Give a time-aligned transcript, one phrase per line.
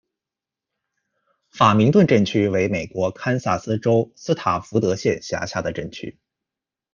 [1.51, 6.17] 法明顿镇区为美国堪萨斯州斯塔福德县辖下的镇区。